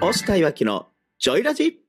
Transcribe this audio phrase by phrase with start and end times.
[0.00, 0.86] 押したいわきの
[1.18, 1.80] ジョイラジ。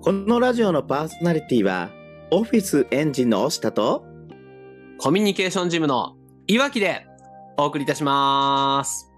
[0.00, 1.90] このラジオのパーソナリティは
[2.30, 4.04] オフィスエンジンの押したと
[4.98, 6.14] コミュニケーションジムの
[6.46, 7.04] いわきで
[7.56, 9.10] お送りいたします。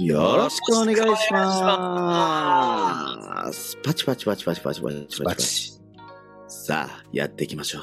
[0.00, 2.72] よろしくお願いしま
[3.52, 3.76] す。
[3.84, 4.82] パチパチパチパチパチ。
[4.82, 5.80] パチパチ。
[6.48, 7.82] さあやっていきましょ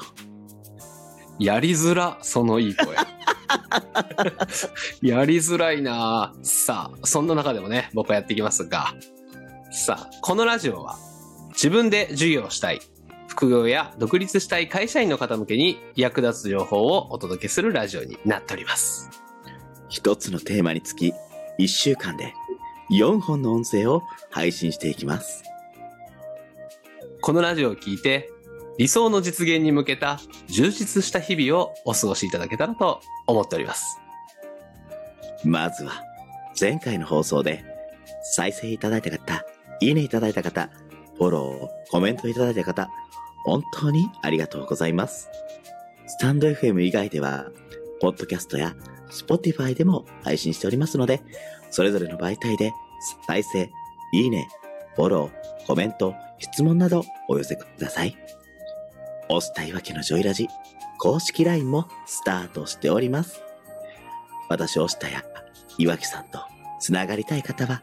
[1.38, 3.15] やりづらそのいい声。
[5.02, 8.94] やりづらいなぁさあ、そんな中でもね、僕はやっていきますが、
[9.70, 10.96] さあ、このラジオは、
[11.50, 12.80] 自分で授業をしたい、
[13.28, 19.10] 副業や独立したい会社員の方向けに役立つ情報をお届けするラジオになっております。
[19.88, 21.12] 一つのテーマにつき、
[21.58, 22.34] 一週間で
[22.90, 25.42] 4本の音声を配信していきます。
[27.20, 28.30] このラジオを聞いて、
[28.78, 33.98] 理想の実現に向けた充実した日々をお過ごしいただけたらと思っております。
[35.44, 36.02] まずは、
[36.58, 37.64] 前回の放送で
[38.34, 39.44] 再生いただいた方、
[39.80, 40.70] いいねいただいた方、
[41.16, 42.90] フォロー、コメントいただいた方、
[43.44, 45.30] 本当にありがとうございます。
[46.06, 47.46] スタンド FM 以外では、
[48.00, 48.74] ポッドキャストや
[49.10, 51.22] Spotify でも配信しておりますので、
[51.70, 52.72] それぞれの媒体で
[53.26, 53.70] 再生、
[54.12, 54.48] いいね、
[54.96, 58.16] フォロー、コメント、質問などお寄せください。
[59.28, 60.48] 押したいわけのジョイラジ
[60.98, 63.42] 公式 LINE もスタートしております。
[64.48, 65.24] 私、押したや
[65.78, 66.38] 岩木さんと
[66.80, 67.82] つながりたい方は、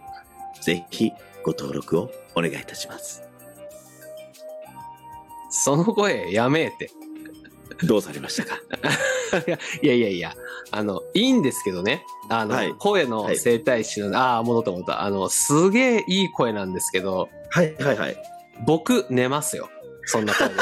[0.62, 1.12] ぜひ
[1.44, 3.24] ご登録をお願いいたします。
[5.50, 6.90] その声やめえて。
[7.84, 8.56] どうされましたか？
[9.82, 10.34] いやいやいや、
[10.72, 12.06] あの、いいんですけどね。
[12.30, 15.02] あの、はい声の整体師の、ああ、戻った戻った。
[15.02, 18.18] あの、すげえいい声なんですけど、はいはいはい。
[18.66, 19.70] 僕寝ますよ。
[20.06, 20.54] そんな声で。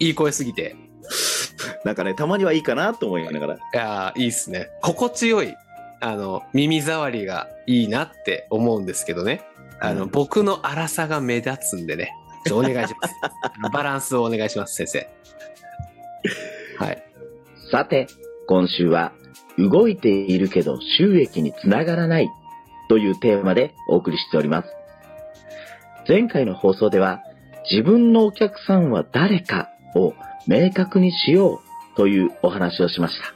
[0.06, 0.76] いい声すぎて。
[1.84, 3.54] なんかね、たまにはいいかなと思いながら。
[3.54, 4.70] いやーいいっすね。
[4.82, 5.54] 心地よい、
[6.00, 9.42] あの、耳障りがいいなって思うんですけどね。
[9.80, 12.14] あの、うん僕の荒さが目立つんでね。
[12.52, 13.14] お願いします。
[13.72, 15.08] バランスをお願いします、先生。
[16.78, 17.02] はい。
[17.70, 18.06] さて、
[18.46, 19.12] 今週は、
[19.58, 22.30] 動いているけど収益につながらない
[22.88, 24.68] というテーマでお送りしております。
[26.06, 27.22] 前回の放送では、
[27.70, 30.14] 自分のお客さんは誰かを
[30.46, 31.62] 明確にしよ
[31.94, 33.34] うというお話をしました。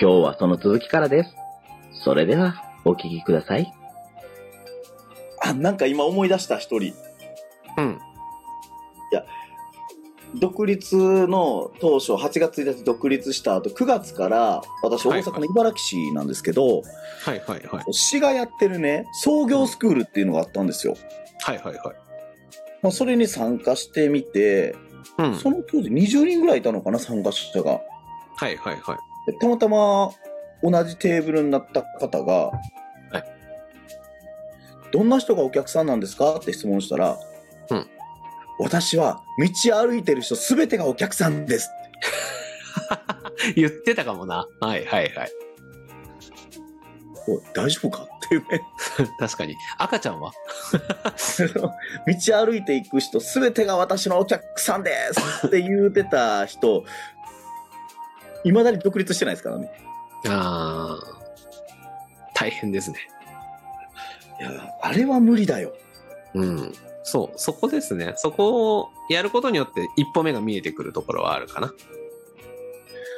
[0.00, 1.34] 今日はその続きからです。
[2.04, 3.72] それでは、お聞きください。
[5.42, 6.94] あ、なんか今思い出した一人。
[7.78, 7.98] うん。
[10.34, 16.82] 独立の当初、8月1日独立した後、9月から、私、大阪の茨城市なんですけど、
[17.24, 17.92] はいはいはい。
[17.92, 20.96] 市がやってるね、創業スクールっていうのがあったんですよ。
[21.42, 21.96] はいはいはい。
[22.82, 24.74] まあ、それに参加してみて、
[25.18, 25.34] うん。
[25.36, 27.80] その当時20人ぐらいいたのかな、参加者が。
[28.36, 29.30] はいはいはい。
[29.30, 30.10] でたまたま
[30.62, 33.24] 同じテーブルになった方が、はい
[34.92, 36.36] どんな人がお客さんなんですか？
[36.36, 37.31] って質問したら、うん
[38.62, 39.22] 私は
[39.64, 41.70] 道歩いてる人すべてがお客さんです。
[43.56, 44.46] 言ってたかもな。
[44.60, 45.30] はいはいはい。
[47.28, 48.02] おい大丈夫か？
[48.02, 48.62] っていうね。
[49.18, 49.56] 確かに。
[49.78, 50.32] 赤ちゃんは？
[52.06, 56.84] 道歩いていく人すべてが私のお客さんですって言うてた人、
[58.44, 59.70] いまだに独立してないですからね。
[60.28, 61.22] あー
[62.34, 62.98] 大変ですね。
[64.40, 65.72] いや、あれは無理だよ。
[66.34, 66.72] うん。
[67.04, 68.14] そう、そこですね。
[68.16, 71.74] そこをやることによって一歩目が見えてくるところはあるかな。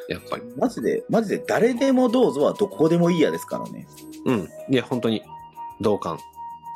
[0.09, 0.43] やっぱり。
[0.56, 3.87] マジで、マジで誰でもどうぞはどこでもいいやですからね。
[4.25, 4.49] うん。
[4.69, 5.22] いや、本当に
[5.81, 6.19] 同感。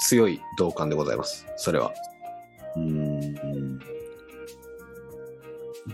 [0.00, 1.46] 強い同感でございます。
[1.56, 1.92] それは。
[2.76, 3.80] うーん。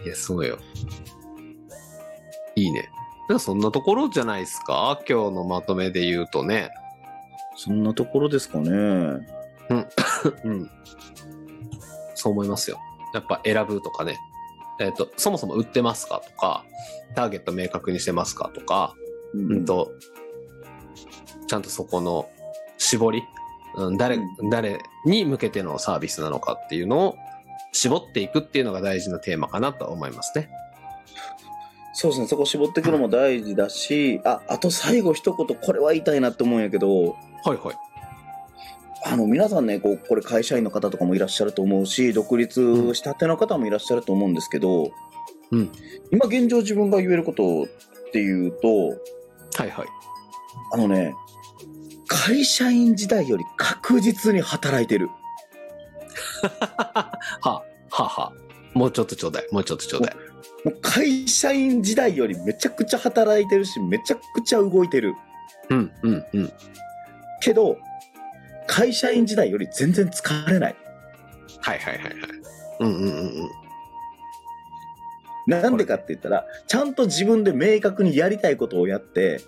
[0.04, 0.58] いや、そうよ。
[2.54, 2.90] いいね。
[3.38, 5.00] そんなところじゃないですか？
[5.08, 6.70] 今日のまとめで言うとね。
[7.56, 9.26] そんなところですかね。
[9.70, 9.74] う
[10.50, 10.70] ん。
[12.14, 12.78] そう思いますよ。
[13.12, 14.18] やっぱ選ぶとかね。
[14.80, 16.64] えっ、と、そもそも売ってますかとか、
[17.14, 18.94] ターゲット明確にしてますかとか、
[19.32, 19.92] ううんと、
[21.46, 22.28] ちゃんとそこの
[22.78, 23.22] 絞り、
[23.76, 27.16] うん、誰、う誰に向けてのサービスなのかっていうのを
[27.72, 30.50] 絞っていくっていうのが大事なテーマかなと思いますね。
[31.92, 37.93] そうですね、そこ絞っていくのも大事だし、あ、あと最後一言これは言いたいなって思うんやけど、はいはい。
[39.06, 44.92] あの、皆さんね、こう、これ会社員の方とかもいらっしゃると思うし、独立したての方もいらっしゃると思うんですけど、
[45.50, 45.70] うん。
[46.10, 48.68] 今現状自分が言えることっていうと、
[49.56, 49.86] はいはい。
[50.72, 51.14] あのね、
[52.08, 55.08] 会社員時代より確実に働いてる。
[56.48, 57.12] は
[57.42, 58.32] あ、はあはあ。
[58.72, 59.48] もうちょっとちょうだい。
[59.52, 60.16] もうちょっとちょうだい。
[60.64, 65.14] もう会社員時代よりめちゃくちゃ働いてるし、めちゃくちゃ動いてる。
[65.68, 66.52] うん、うん、うん。
[67.40, 67.76] けど、
[68.74, 70.76] 会社員時代より全然疲れない。
[71.60, 72.14] はいはいはいはい。
[72.80, 73.10] うんうんうんう
[73.44, 73.50] ん。
[75.46, 79.40] なんでかって言ったら、ちゃんと自分で明確にやりたいことをやって、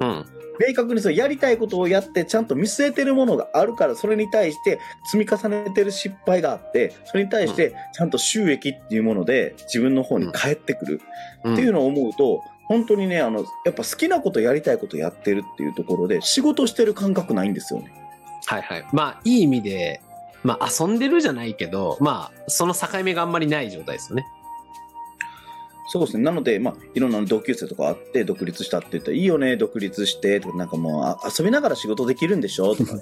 [0.00, 0.26] うん。
[0.60, 4.78] 明確にそのやりたいことをやって、ちゃんと見据えてるものがあるから、それに対して
[5.10, 11.00] 積み重ねてる失敗があって、それに対してちゃんと収益っていうもので自分の方に返ってくる
[11.44, 18.03] うんっていうのを思うと、本当にね、あの、やっぱ好きなことやりたいことやってるっていうところで、仕事してる感覚ないんですよね。
[18.54, 18.86] はいはい。
[18.92, 20.00] まあ、いい意味で、
[20.42, 24.26] まあ、遊んでるじゃないけど、まあ、その境目があんまりない状態ですよね。
[25.88, 26.24] そうですね。
[26.24, 32.74] なので、まあ、いろんな同級生とかあって、独立したって言ったら、いいよね、独立して、とか、なんかもう、あ遊びながら仕事できるんでしょ？
[32.74, 32.92] とか、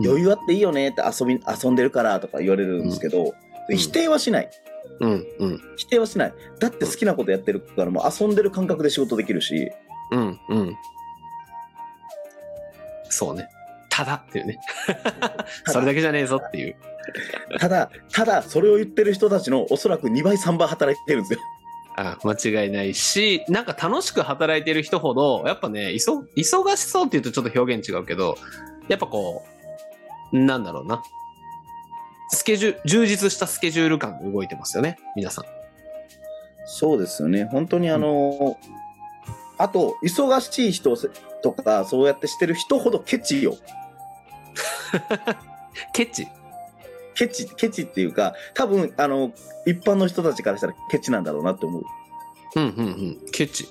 [0.00, 3.32] 余裕あっていいよねって遊び、遊んでるからとか言われるんですけど、うん
[3.76, 4.50] 否定はしない。
[4.98, 6.34] うん、うん、否定はしない。
[6.58, 9.70] だって好きなことやってるから、もう遊んでる感覚で仕事できるし、
[10.10, 10.76] うん、うん。
[13.08, 13.48] そうね。
[13.92, 14.58] ただっていうね。
[15.68, 16.76] それだけじゃねえぞっていう。
[17.60, 21.40] ただ、ただ、それを言ってる人たちのおそらく2倍、3倍働いてるんですよ。
[21.98, 26.24] あ間違いないし、なんか楽しく働いてる人ほど、やっぱね、忙
[26.76, 28.38] しそうって言うとちょっと表現違うけど、
[28.88, 29.44] やっぱこ
[30.32, 31.02] う、なんだろうな。
[32.30, 35.44] スケジュール、充実したスケジュール感で動いてますよね、皆さん。
[36.64, 37.44] そうですよね。
[37.44, 38.56] 本当にあの、
[39.58, 40.96] あと、忙しい人
[41.42, 43.56] とか、そうやってしてる人ほどケチよ。
[45.92, 46.26] ケチ。
[47.14, 49.32] ケチ、ケチっていうか、多分、あの、
[49.66, 51.82] 一般の人たちからしたらケチなんだろうなって思う。
[52.56, 53.20] うんうんうん。
[53.32, 53.68] ケチ。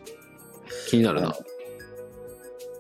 [0.88, 1.36] 気になるな。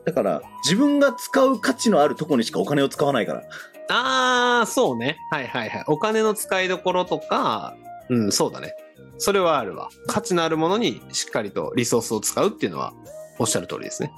[0.05, 3.43] だから、自分が使う価値のあるとこにしかお金を使わないから。
[3.89, 5.17] あー、そうね。
[5.31, 5.83] はいはいはい。
[5.87, 7.75] お金の使いどころとか、
[8.09, 8.73] うん、そうだね。
[9.17, 9.89] それはあるわ。
[10.07, 12.93] 価値のあるものにしっかりとリソースを使うっていうのは、
[13.37, 14.11] おっしゃる通りですね。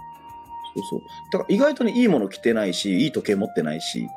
[0.75, 1.01] そうそう。
[1.31, 4.07] だから意外とね、いいもの着てないし、いい時計持ってないし、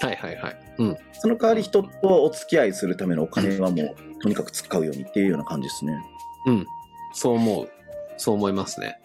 [0.00, 0.56] はいはいはい。
[0.78, 0.96] うん。
[1.12, 5.98] その代わり人とお付き合いするためのお金はもう、とにかく使うようにっていうような感じですね。
[6.46, 6.66] うん。
[7.12, 7.70] そう思う。
[8.16, 9.00] そう思いますね。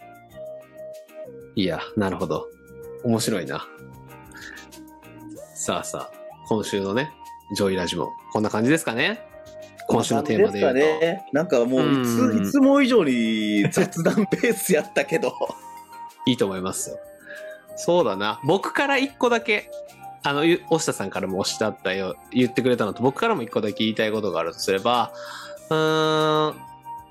[1.54, 2.46] いや、なるほど。
[3.04, 3.66] 面白いな。
[5.54, 6.16] さあさあ、
[6.48, 7.12] 今週のね、
[7.54, 9.20] ジョイラジも、こんな感じですかね
[9.88, 10.74] 今週のテーマで言うと。
[10.74, 11.26] ですかね。
[11.32, 15.34] なんかもういうんつ、いつも以上に雑談ベースやったけど。
[16.26, 16.98] いいと思いますよ。
[17.76, 18.40] そうだな。
[18.44, 19.70] 僕から一個だけ、
[20.22, 25.12] あの、押下さんからもおっしゃったよ、言ってくれたのと、僕からも一個だけ言いたいことがあるとすれば、
[25.70, 26.56] うーん、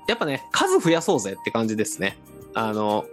[0.06, 2.18] やっぱね、数増やそうぜって感じですね。
[2.54, 3.04] あの、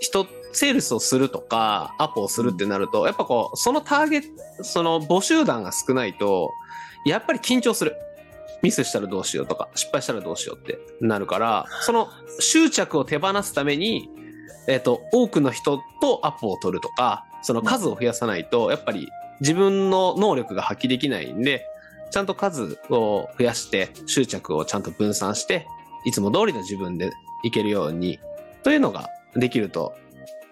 [0.00, 4.22] 人、セールスをするとか、アポをするってなると、やっぱこう、そのターゲッ
[4.58, 6.50] ト、その募集団が少ないと、
[7.06, 7.96] やっぱり緊張する。
[8.62, 12.08] ミスしたらどうしようとか、失敗したらどうしようってなるから、その
[12.40, 14.10] 執着を手放すために、
[14.66, 19.08] えっ、と、多くの人とアポを取るとか、その数を増やさないと、やっぱり
[19.40, 21.66] 自分の能力が発揮できないんで、
[22.10, 25.66] ちゃんと数を増やして、執着をちゃんと分散して、
[26.04, 27.10] いつも通りの自分で
[27.44, 28.18] いけるように、
[28.62, 29.94] というのができると、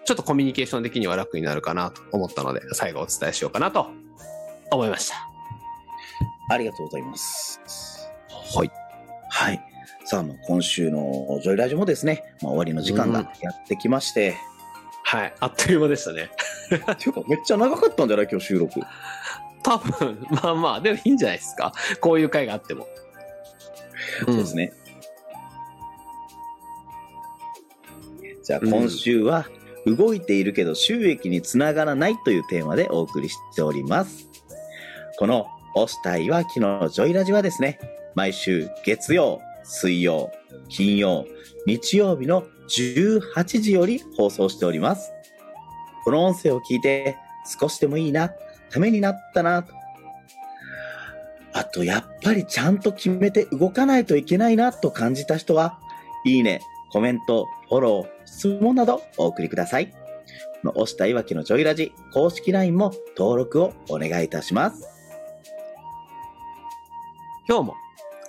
[0.05, 3.91] ちょっとコミュニケーション的には楽になるかなと思ったので、最後お伝えしようかなと
[4.71, 5.15] 思いました。
[6.49, 7.59] ありがとうございます。
[8.55, 8.78] はい。
[10.11, 10.17] はい。
[10.17, 14.35] さあ、もう今週のジョイラジオもですね、まあ、終わりの時間がやってきまして、
[15.03, 15.33] はい。
[15.39, 16.29] あっという間でしたね。
[16.91, 18.27] っていうかめっちゃ長かったんじゃない？
[18.29, 18.79] 今日収録。
[19.63, 21.73] 多分、まあまあ、でもいいんじゃないですか。
[21.99, 22.87] こういう回があっても。
[24.25, 24.73] そうですね。
[28.43, 29.47] じゃあ今週は、
[29.85, 34.27] 動いているけど収益につながらないというテーマでお送りしております。
[35.17, 37.79] この、押したいわきのジョイラジはですね、
[38.15, 39.39] 毎週月曜、
[39.71, 40.31] 水曜、
[40.67, 41.25] 金曜、
[41.67, 45.11] 日曜日の18時より放送しております。
[46.03, 47.17] この音声を聞いて
[47.59, 48.31] 少しでもいいな、
[48.71, 49.73] ためになったな、と
[51.53, 55.79] あと、やっぱりちゃんと決めて動かないといけないなと感じた人は、
[56.25, 56.61] いいね、
[56.91, 59.93] コメント、フォロー、質問などお送りください。
[60.63, 64.87] の押したいわきのジョイラジ公式 LINE も登録をお願いいたします。
[67.47, 67.75] 今日も、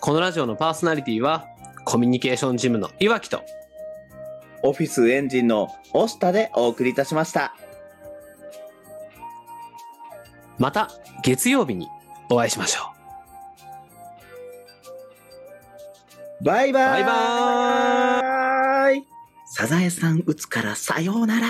[0.00, 1.46] このラジオのパーソナリティは、
[1.84, 3.42] コミュニケーションジムの岩木と、
[4.62, 7.54] オフィスエンジンの押したでお送りいたしました。
[10.58, 10.90] また
[11.22, 11.88] 月曜日に
[12.30, 12.92] お会いしましょ
[16.42, 19.04] バイバイバイバイ
[19.46, 21.48] サザエさん打つからさようなら。